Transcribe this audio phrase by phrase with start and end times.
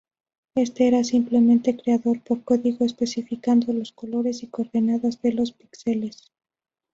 [0.55, 6.31] Éste era simplemente creado por código especificando los colores y coordenadas de los píxeles.